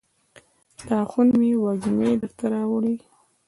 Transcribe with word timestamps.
د 0.85 0.87
آهونو 1.01 1.33
مې 1.39 1.51
وږمې 1.63 2.11
درته 2.21 2.45
راوړي 2.53 2.95